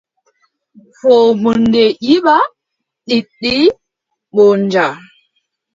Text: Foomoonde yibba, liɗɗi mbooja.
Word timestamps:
Foomoonde 0.99 1.83
yibba, 2.05 2.37
liɗɗi 3.09 3.53
mbooja. 4.31 4.85